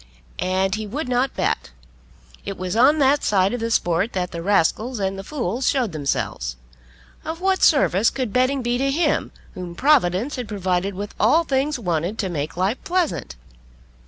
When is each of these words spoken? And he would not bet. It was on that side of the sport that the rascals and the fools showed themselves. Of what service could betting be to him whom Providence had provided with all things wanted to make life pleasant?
And 0.39 0.73
he 0.73 0.87
would 0.87 1.07
not 1.07 1.35
bet. 1.35 1.69
It 2.43 2.57
was 2.57 2.75
on 2.75 2.97
that 2.97 3.23
side 3.23 3.53
of 3.53 3.59
the 3.59 3.69
sport 3.69 4.13
that 4.13 4.31
the 4.31 4.41
rascals 4.41 4.97
and 4.99 5.15
the 5.15 5.23
fools 5.23 5.67
showed 5.69 5.91
themselves. 5.91 6.55
Of 7.23 7.39
what 7.39 7.61
service 7.61 8.09
could 8.09 8.33
betting 8.33 8.63
be 8.63 8.79
to 8.79 8.89
him 8.89 9.31
whom 9.53 9.75
Providence 9.75 10.37
had 10.37 10.47
provided 10.47 10.95
with 10.95 11.13
all 11.19 11.43
things 11.43 11.77
wanted 11.77 12.17
to 12.17 12.29
make 12.29 12.57
life 12.57 12.83
pleasant? 12.83 13.35